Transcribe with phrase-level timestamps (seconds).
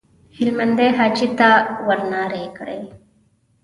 [0.37, 1.49] هلمندي حاجي ته
[1.87, 2.81] ورنارې کړې.